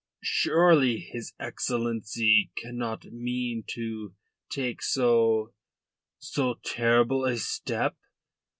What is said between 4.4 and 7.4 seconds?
take so... so terrible a